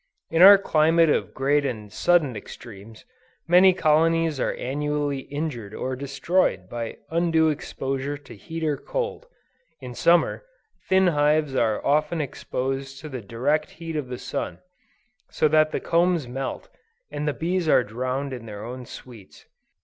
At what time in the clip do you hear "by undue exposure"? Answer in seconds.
6.67-8.17